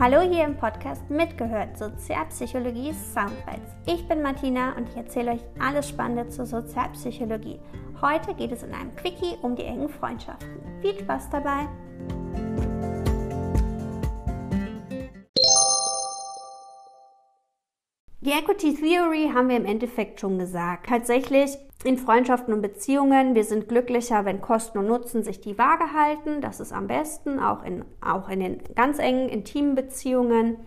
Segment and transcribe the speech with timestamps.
[0.00, 3.74] Hallo hier im Podcast Mitgehört Sozialpsychologie Soundbites.
[3.84, 7.58] Ich bin Martina und ich erzähle euch alles Spannende zur Sozialpsychologie.
[8.00, 10.60] Heute geht es in einem Quickie um die engen Freundschaften.
[10.82, 11.66] Viel Spaß dabei!
[18.28, 20.90] Die Equity Theory haben wir im Endeffekt schon gesagt.
[20.90, 25.94] Tatsächlich in Freundschaften und Beziehungen, wir sind glücklicher, wenn Kosten und Nutzen sich die Waage
[25.94, 26.42] halten.
[26.42, 30.58] Das ist am besten, auch in, auch in den ganz engen, intimen Beziehungen.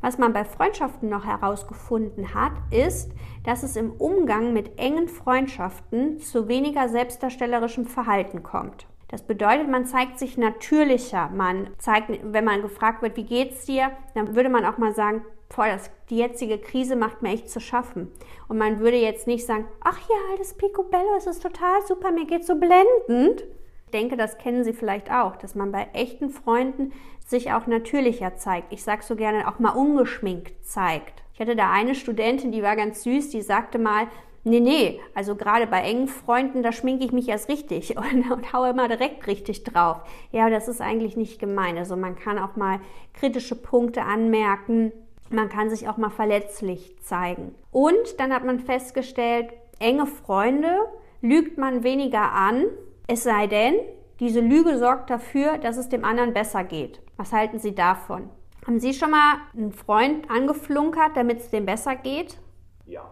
[0.00, 3.10] Was man bei Freundschaften noch herausgefunden hat, ist,
[3.44, 8.86] dass es im Umgang mit engen Freundschaften zu weniger selbstdarstellerischem Verhalten kommt.
[9.10, 11.30] Das bedeutet, man zeigt sich natürlicher.
[11.34, 15.24] Man zeigt, wenn man gefragt wird, wie geht's dir, dann würde man auch mal sagen,
[15.54, 18.12] boah, das, die jetzige Krise macht mir echt zu schaffen.
[18.46, 22.24] Und man würde jetzt nicht sagen, ach ja, das Picobello, es ist total super, mir
[22.24, 23.44] geht's so blendend.
[23.86, 26.92] Ich denke, das kennen Sie vielleicht auch, dass man bei echten Freunden
[27.26, 28.72] sich auch natürlicher zeigt.
[28.72, 31.24] Ich sage so gerne auch mal ungeschminkt zeigt.
[31.34, 34.06] Ich hatte da eine Studentin, die war ganz süß, die sagte mal,
[34.42, 38.52] Nee, nee, also gerade bei engen Freunden, da schminke ich mich erst richtig und, und
[38.52, 39.98] haue immer direkt richtig drauf.
[40.32, 41.76] Ja, das ist eigentlich nicht gemein.
[41.76, 42.80] Also man kann auch mal
[43.12, 44.92] kritische Punkte anmerken
[45.30, 47.54] man kann sich auch mal verletzlich zeigen.
[47.70, 50.76] Und dann hat man festgestellt, enge Freunde
[51.22, 52.64] lügt man weniger an,
[53.06, 53.74] es sei denn,
[54.18, 57.00] diese Lüge sorgt dafür, dass es dem anderen besser geht.
[57.16, 58.28] Was halten Sie davon?
[58.66, 62.38] Haben Sie schon mal einen Freund angeflunkert, damit es dem besser geht?
[62.86, 63.10] Ja.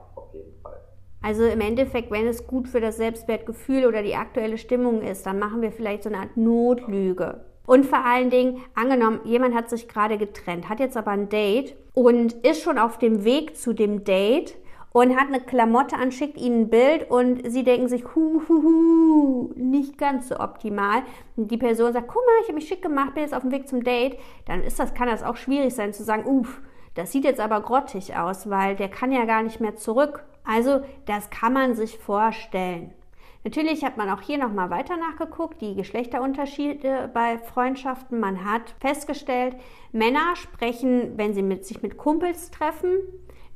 [1.28, 5.38] Also im Endeffekt, wenn es gut für das Selbstwertgefühl oder die aktuelle Stimmung ist, dann
[5.38, 7.44] machen wir vielleicht so eine Art Notlüge.
[7.66, 11.76] Und vor allen Dingen, angenommen, jemand hat sich gerade getrennt, hat jetzt aber ein Date
[11.92, 14.56] und ist schon auf dem Weg zu dem Date
[14.92, 18.62] und hat eine Klamotte an, schickt ihnen ein Bild und sie denken sich, hu, hu,
[18.62, 21.02] hu, nicht ganz so optimal.
[21.36, 23.52] Und die Person sagt, guck mal, ich habe mich schick gemacht, bin jetzt auf dem
[23.52, 24.16] Weg zum Date.
[24.46, 26.62] Dann ist das, kann das auch schwierig sein zu sagen, uff,
[26.94, 30.24] das sieht jetzt aber grottig aus, weil der kann ja gar nicht mehr zurück.
[30.48, 32.94] Also, das kann man sich vorstellen.
[33.44, 38.18] Natürlich hat man auch hier nochmal weiter nachgeguckt, die Geschlechterunterschiede bei Freundschaften.
[38.18, 39.56] Man hat festgestellt,
[39.92, 42.96] Männer sprechen, wenn sie mit, sich mit Kumpels treffen,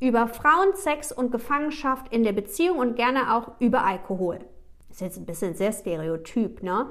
[0.01, 4.41] über Frauen, Sex und Gefangenschaft in der Beziehung und gerne auch über Alkohol.
[4.91, 6.91] Ist jetzt ein bisschen sehr stereotyp, ne?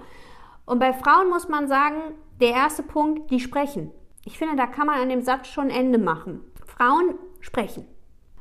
[0.65, 3.91] Und bei Frauen muss man sagen, der erste Punkt, die sprechen.
[4.25, 6.41] Ich finde, da kann man an dem Satz schon Ende machen.
[6.65, 7.85] Frauen sprechen.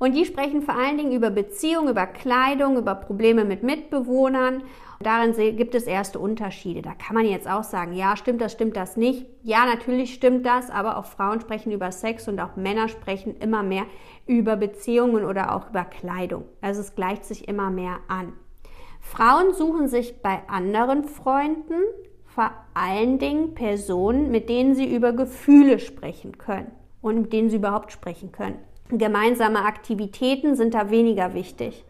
[0.00, 4.62] Und die sprechen vor allen Dingen über Beziehungen, über Kleidung, über Probleme mit Mitbewohnern.
[5.00, 6.80] Darin gibt es erste Unterschiede.
[6.80, 9.26] Da kann man jetzt auch sagen, ja, stimmt das, stimmt das nicht.
[9.42, 13.62] Ja, natürlich stimmt das, aber auch Frauen sprechen über Sex und auch Männer sprechen immer
[13.62, 13.84] mehr
[14.26, 16.44] über Beziehungen oder auch über Kleidung.
[16.62, 18.32] Also es gleicht sich immer mehr an.
[19.00, 21.74] Frauen suchen sich bei anderen Freunden
[22.24, 26.70] vor allen Dingen Personen, mit denen sie über Gefühle sprechen können
[27.02, 28.60] und mit denen sie überhaupt sprechen können.
[28.98, 31.84] Gemeinsame Aktivitäten sind da weniger wichtig.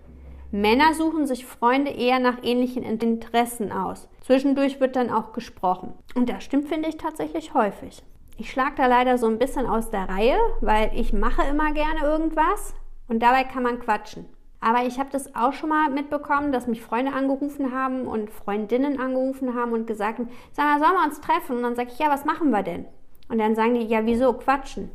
[0.52, 4.08] Männer suchen sich Freunde eher nach ähnlichen Interessen aus.
[4.20, 5.94] Zwischendurch wird dann auch gesprochen.
[6.14, 8.02] Und das stimmt, finde ich, tatsächlich häufig.
[8.36, 12.00] Ich schlage da leider so ein bisschen aus der Reihe, weil ich mache immer gerne
[12.02, 12.74] irgendwas
[13.06, 14.26] und dabei kann man quatschen.
[14.60, 19.00] Aber ich habe das auch schon mal mitbekommen, dass mich Freunde angerufen haben und Freundinnen
[19.00, 21.56] angerufen haben und gesagt haben, sag mal, sollen wir uns treffen?
[21.56, 22.84] Und dann sage ich, ja, was machen wir denn?
[23.28, 24.90] Und dann sagen die, ja, wieso, quatschen.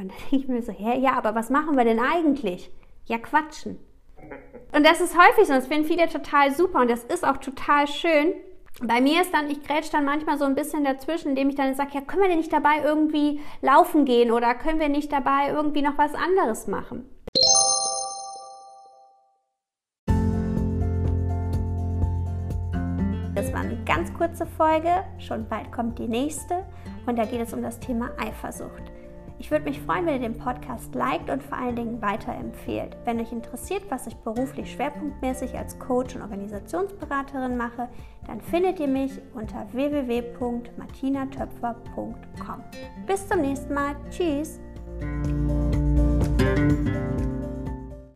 [0.00, 2.70] Und dann denke ich mir so, hä, ja, aber was machen wir denn eigentlich?
[3.04, 3.78] Ja, quatschen.
[4.72, 7.86] Und das ist häufig so, das finden viele total super und das ist auch total
[7.86, 8.34] schön.
[8.82, 11.74] Bei mir ist dann, ich grätsch dann manchmal so ein bisschen dazwischen, indem ich dann
[11.74, 15.50] sage, ja, können wir denn nicht dabei irgendwie laufen gehen oder können wir nicht dabei
[15.50, 17.04] irgendwie noch was anderes machen?
[23.34, 26.64] Das war eine ganz kurze Folge, schon bald kommt die nächste
[27.06, 28.92] und da geht es um das Thema Eifersucht.
[29.40, 32.94] Ich würde mich freuen, wenn ihr den Podcast liked und vor allen Dingen weiterempfehlt.
[33.06, 37.88] Wenn euch interessiert, was ich beruflich schwerpunktmäßig als Coach und Organisationsberaterin mache,
[38.26, 42.64] dann findet ihr mich unter www.martinatöpfer.com.
[43.06, 43.96] Bis zum nächsten Mal.
[44.10, 44.60] Tschüss.